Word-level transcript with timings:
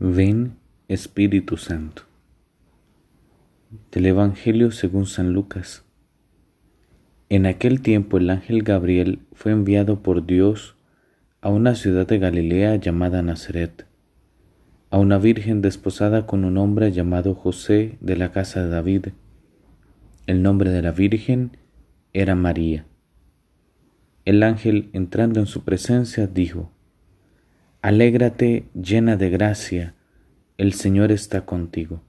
Ven 0.00 0.56
Espíritu 0.88 1.56
Santo. 1.56 2.02
Del 3.92 4.06
Evangelio 4.06 4.72
según 4.72 5.06
San 5.06 5.32
Lucas. 5.32 5.84
En 7.28 7.46
aquel 7.46 7.80
tiempo 7.80 8.18
el 8.18 8.28
ángel 8.28 8.64
Gabriel 8.64 9.20
fue 9.34 9.52
enviado 9.52 10.02
por 10.02 10.26
Dios 10.26 10.74
a 11.40 11.48
una 11.48 11.76
ciudad 11.76 12.08
de 12.08 12.18
Galilea 12.18 12.74
llamada 12.74 13.22
Nazaret, 13.22 13.86
a 14.90 14.98
una 14.98 15.18
virgen 15.18 15.62
desposada 15.62 16.26
con 16.26 16.44
un 16.44 16.58
hombre 16.58 16.90
llamado 16.90 17.36
José 17.36 17.96
de 18.00 18.16
la 18.16 18.32
casa 18.32 18.64
de 18.64 18.70
David. 18.70 19.06
El 20.26 20.42
nombre 20.42 20.70
de 20.70 20.82
la 20.82 20.90
virgen 20.90 21.56
era 22.12 22.34
María. 22.34 22.84
El 24.24 24.42
ángel, 24.42 24.90
entrando 24.92 25.38
en 25.38 25.46
su 25.46 25.62
presencia, 25.62 26.26
dijo, 26.26 26.73
Alégrate 27.84 28.64
llena 28.72 29.18
de 29.18 29.28
gracia, 29.28 29.94
el 30.56 30.72
Señor 30.72 31.12
está 31.12 31.44
contigo. 31.44 32.00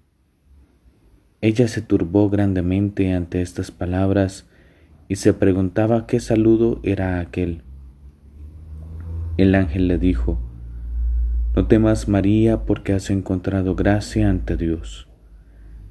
Ella 1.41 1.67
se 1.67 1.81
turbó 1.81 2.29
grandemente 2.29 3.13
ante 3.13 3.41
estas 3.41 3.71
palabras 3.71 4.47
y 5.09 5.17
se 5.17 5.33
preguntaba 5.33 6.07
qué 6.07 6.21
saludo 6.21 6.79
era 6.83 7.19
aquel. 7.19 7.63
El 9.35 9.53
ángel 9.53 9.89
le 9.89 9.97
dijo, 9.97 10.39
No 11.57 11.67
temas 11.67 12.07
María 12.07 12.63
porque 12.63 12.93
has 12.93 13.09
encontrado 13.09 13.75
gracia 13.75 14.29
ante 14.29 14.55
Dios. 14.55 15.09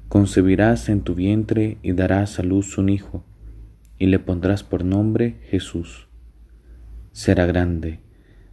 Concebirás 0.09 0.89
en 0.89 1.01
tu 1.01 1.13
vientre 1.13 1.77
y 1.83 1.91
darás 1.91 2.39
a 2.39 2.41
luz 2.41 2.79
un 2.79 2.89
hijo, 2.89 3.23
y 3.99 4.07
le 4.07 4.17
pondrás 4.17 4.63
por 4.63 4.83
nombre 4.83 5.35
Jesús. 5.43 6.07
Será 7.11 7.45
grande 7.45 7.99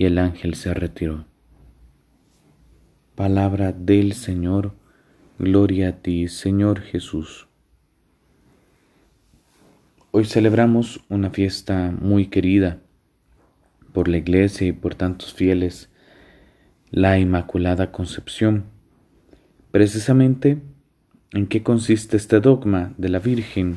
y 0.00 0.06
el 0.06 0.16
ángel 0.16 0.54
se 0.54 0.72
retiró. 0.72 1.26
Palabra 3.16 3.72
del 3.72 4.14
Señor, 4.14 4.72
gloria 5.38 5.90
a 5.90 5.92
ti, 5.92 6.26
Señor 6.28 6.80
Jesús. 6.80 7.48
Hoy 10.10 10.24
celebramos 10.24 11.04
una 11.10 11.28
fiesta 11.28 11.94
muy 12.00 12.28
querida 12.28 12.78
por 13.92 14.08
la 14.08 14.16
Iglesia 14.16 14.68
y 14.68 14.72
por 14.72 14.94
tantos 14.94 15.34
fieles, 15.34 15.90
la 16.90 17.18
Inmaculada 17.18 17.92
Concepción. 17.92 18.64
Precisamente, 19.70 20.62
¿en 21.32 21.46
qué 21.46 21.62
consiste 21.62 22.16
este 22.16 22.40
dogma 22.40 22.94
de 22.96 23.10
la 23.10 23.18
Virgen, 23.18 23.76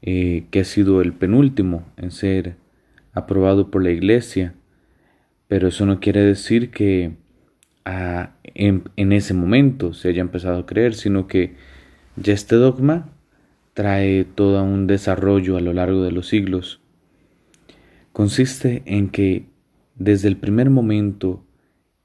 eh, 0.00 0.46
que 0.50 0.60
ha 0.60 0.64
sido 0.64 1.02
el 1.02 1.12
penúltimo 1.12 1.84
en 1.98 2.12
ser 2.12 2.56
aprobado 3.12 3.70
por 3.70 3.82
la 3.82 3.90
Iglesia? 3.90 4.54
Pero 5.54 5.68
eso 5.68 5.86
no 5.86 6.00
quiere 6.00 6.20
decir 6.20 6.72
que 6.72 7.12
ah, 7.84 8.32
en, 8.42 9.12
ese 9.12 9.34
momento 9.34 9.94
se 9.94 10.08
haya 10.08 10.20
empezado 10.20 10.58
a 10.58 10.66
creer, 10.66 10.94
sino 10.94 11.28
que 11.28 11.54
ya 12.16 12.32
este 12.32 12.56
dogma 12.56 13.12
trae 13.72 14.24
todo 14.24 14.60
un 14.64 14.88
desarrollo 14.88 15.56
a 15.56 15.60
lo 15.60 15.72
largo 15.72 16.02
de 16.02 16.10
los 16.10 16.26
siglos. 16.26 16.80
Consiste 18.12 18.82
en 18.86 19.10
que 19.10 19.46
desde 19.94 20.26
el 20.26 20.36
primer 20.38 20.70
momento 20.70 21.44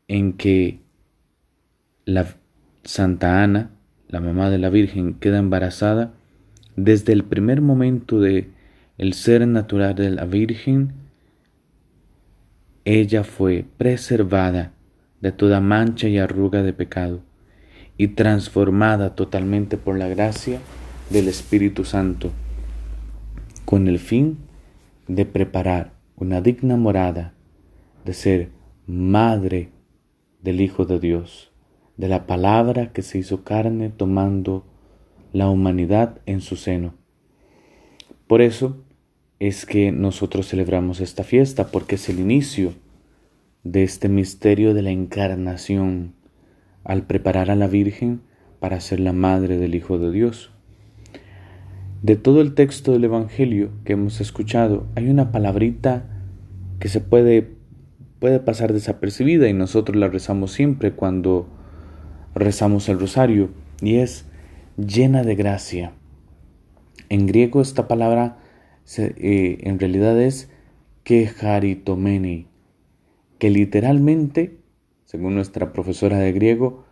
en 0.07 0.33
que 0.33 0.81
la 2.05 2.27
Santa 2.83 3.41
Ana, 3.41 3.71
la 4.09 4.19
mamá 4.19 4.51
de 4.51 4.59
la 4.59 4.69
Virgen, 4.69 5.15
queda 5.15 5.39
embarazada, 5.39 6.13
desde 6.75 7.13
el 7.13 7.23
primer 7.23 7.61
momento 7.61 8.19
de 8.19 8.51
el 8.99 9.13
ser 9.13 9.47
natural 9.47 9.95
de 9.95 10.11
la 10.11 10.25
Virgen, 10.25 11.08
ella 12.97 13.23
fue 13.23 13.65
preservada 13.77 14.73
de 15.21 15.31
toda 15.31 15.61
mancha 15.61 16.07
y 16.07 16.17
arruga 16.17 16.63
de 16.63 16.73
pecado 16.73 17.21
y 17.97 18.07
transformada 18.07 19.13
totalmente 19.13 19.77
por 19.77 19.95
la 19.95 20.07
gracia 20.07 20.59
del 21.11 21.27
Espíritu 21.27 21.85
Santo, 21.85 22.31
con 23.65 23.87
el 23.87 23.99
fin 23.99 24.39
de 25.07 25.25
preparar 25.27 25.91
una 26.15 26.41
digna 26.41 26.77
morada, 26.77 27.35
de 28.05 28.13
ser 28.13 28.49
madre 28.87 29.69
del 30.41 30.59
Hijo 30.59 30.85
de 30.85 30.99
Dios, 30.99 31.51
de 31.95 32.07
la 32.07 32.25
palabra 32.25 32.91
que 32.91 33.03
se 33.03 33.19
hizo 33.19 33.43
carne 33.43 33.89
tomando 33.89 34.65
la 35.31 35.47
humanidad 35.47 36.21
en 36.25 36.41
su 36.41 36.55
seno. 36.55 36.95
Por 38.25 38.41
eso, 38.41 38.83
es 39.39 39.65
que 39.65 39.91
nosotros 39.91 40.49
celebramos 40.49 40.99
esta 40.99 41.23
fiesta 41.23 41.67
porque 41.67 41.95
es 41.95 42.09
el 42.09 42.19
inicio 42.19 42.73
de 43.63 43.83
este 43.83 44.09
misterio 44.09 44.73
de 44.73 44.81
la 44.81 44.91
encarnación 44.91 46.13
al 46.83 47.03
preparar 47.03 47.49
a 47.49 47.55
la 47.55 47.67
Virgen 47.67 48.21
para 48.59 48.81
ser 48.81 48.99
la 48.99 49.13
madre 49.13 49.57
del 49.57 49.75
Hijo 49.75 49.97
de 49.97 50.11
Dios. 50.11 50.51
De 52.01 52.15
todo 52.15 52.41
el 52.41 52.53
texto 52.53 52.91
del 52.93 53.05
Evangelio 53.05 53.71
que 53.85 53.93
hemos 53.93 54.21
escuchado, 54.21 54.87
hay 54.95 55.09
una 55.09 55.31
palabrita 55.31 56.05
que 56.79 56.89
se 56.89 56.99
puede, 57.01 57.49
puede 58.19 58.39
pasar 58.39 58.73
desapercibida 58.73 59.47
y 59.49 59.53
nosotros 59.53 59.97
la 59.97 60.07
rezamos 60.07 60.51
siempre 60.51 60.91
cuando 60.91 61.47
rezamos 62.35 62.89
el 62.89 62.99
rosario 62.99 63.49
y 63.81 63.95
es 63.95 64.25
llena 64.77 65.23
de 65.23 65.35
gracia. 65.35 65.93
En 67.09 67.25
griego 67.25 67.61
esta 67.61 67.87
palabra 67.87 68.38
eh, 68.97 69.57
en 69.61 69.79
realidad 69.79 70.19
es 70.19 70.49
keharitomeni, 71.03 72.47
que 73.37 73.49
literalmente, 73.49 74.57
según 75.05 75.35
nuestra 75.35 75.73
profesora 75.73 76.17
de 76.17 76.31
griego, 76.31 76.85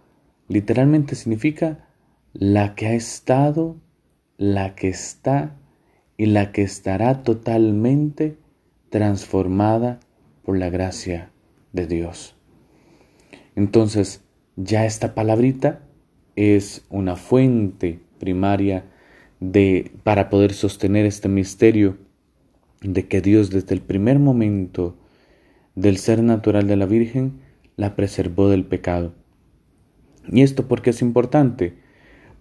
literalmente 0.48 1.16
significa 1.16 1.88
la 2.34 2.76
que 2.76 2.88
ha 2.88 2.94
estado, 2.94 3.78
la 4.38 4.76
que 4.76 4.90
está 4.90 5.56
y 6.18 6.28
la 6.28 6.52
que 6.52 6.62
estará 6.62 7.24
totalmente 7.24 8.38
transformada 8.90 10.00
por 10.44 10.58
la 10.58 10.70
gracia 10.70 11.32
de 11.74 11.88
Dios. 11.88 12.36
Entonces, 13.56 14.24
ya 14.56 14.86
esta 14.86 15.16
palabrita 15.16 15.82
es 16.36 16.86
una 16.90 17.16
fuente 17.16 18.00
primaria 18.20 18.86
de, 19.40 19.92
para 20.04 20.30
poder 20.30 20.54
sostener 20.54 21.06
este 21.06 21.30
misterio 21.30 21.98
de 22.82 23.08
que 23.08 23.22
Dios 23.22 23.50
desde 23.50 23.74
el 23.76 23.82
primer 23.82 24.20
momento 24.20 24.96
del 25.76 25.98
ser 25.98 26.24
natural 26.24 26.68
de 26.68 26.76
la 26.76 26.86
Virgen 26.86 27.40
la 27.76 27.96
preservó 27.96 28.50
del 28.50 28.66
pecado. 28.66 29.14
¿Y 30.28 30.42
esto 30.42 30.68
por 30.68 30.82
qué 30.82 30.90
es 30.90 31.02
importante? 31.02 31.76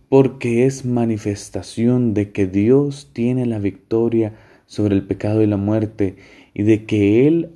Porque 0.08 0.66
es 0.66 0.84
manifestación 0.84 2.14
de 2.14 2.32
que 2.32 2.46
Dios 2.46 3.10
tiene 3.12 3.46
la 3.46 3.58
victoria 3.58 4.34
sobre 4.66 4.94
el 4.94 5.06
pecado 5.06 5.42
y 5.42 5.46
la 5.46 5.56
muerte 5.56 6.16
y 6.54 6.62
de 6.62 6.84
que 6.84 7.26
Él 7.26 7.50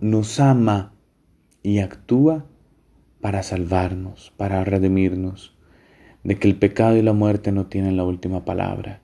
nos 0.00 0.40
ama 0.40 0.92
y 1.62 1.78
actúa 1.78 2.46
para 3.20 3.42
salvarnos, 3.42 4.32
para 4.36 4.64
redimirnos 4.64 5.54
de 6.24 6.38
que 6.38 6.48
el 6.48 6.56
pecado 6.56 6.96
y 6.96 7.02
la 7.02 7.12
muerte 7.12 7.52
no 7.52 7.66
tienen 7.66 7.96
la 7.96 8.04
última 8.04 8.44
palabra, 8.44 9.02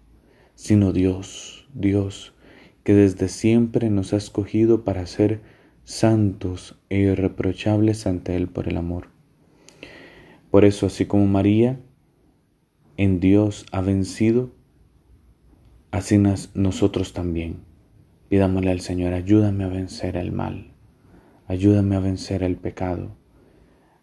sino 0.55 0.93
Dios, 0.93 1.69
Dios, 1.75 2.35
que 2.85 2.95
desde 2.95 3.29
siempre 3.29 3.91
nos 3.91 4.13
ha 4.13 4.17
escogido 4.17 4.85
para 4.85 5.07
ser 5.07 5.41
santos 5.85 6.79
e 6.89 6.99
irreprochables 6.99 8.07
ante 8.07 8.37
Él 8.37 8.49
por 8.49 8.69
el 8.69 8.77
amor. 8.77 9.09
Por 10.51 10.65
eso, 10.65 10.87
así 10.87 11.07
como 11.07 11.27
María 11.27 11.81
en 12.97 13.21
Dios 13.21 13.67
ha 13.73 13.81
vencido, 13.81 14.51
así 15.91 16.19
nosotros 16.55 17.13
también. 17.13 17.65
Pidámosle 18.29 18.71
al 18.71 18.81
Señor, 18.81 19.13
ayúdame 19.13 19.65
a 19.65 19.69
vencer 19.69 20.17
el 20.17 20.33
mal, 20.33 20.73
ayúdame 21.47 21.97
a 21.97 22.01
vencer 22.01 22.43
el 22.43 22.57
pecado, 22.57 23.17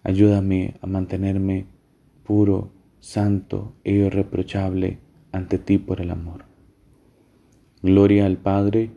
ayúdame 0.04 0.76
a 0.82 0.88
mantenerme 0.88 1.68
puro, 2.24 2.73
santo 3.04 3.76
e 3.84 3.92
irreprochable 3.92 4.98
ante 5.34 5.58
ti 5.58 5.78
por 5.78 6.00
el 6.00 6.10
amor. 6.10 6.46
Gloria 7.82 8.26
al 8.26 8.38
Padre, 8.38 8.92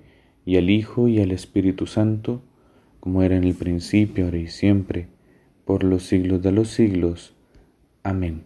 y 0.45 0.59
al 0.59 0.71
Hijo, 0.71 1.09
y 1.09 1.21
al 1.21 1.33
Espíritu 1.33 1.89
Santo, 1.89 2.41
como 3.01 3.25
era 3.25 3.37
en 3.37 3.43
el 3.43 3.55
principio, 3.55 4.27
ahora 4.27 4.39
y 4.39 4.47
siempre, 4.47 5.09
por 5.65 5.83
los 5.83 6.05
siglos 6.05 6.41
de 6.41 6.53
los 6.53 6.69
siglos. 6.69 7.35
Amén. 8.05 8.45